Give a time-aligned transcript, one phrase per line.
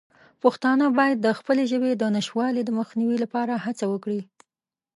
[0.43, 4.21] پښتانه باید د خپلې ژبې د نشتوالي د مخنیوي لپاره هڅه وکړي.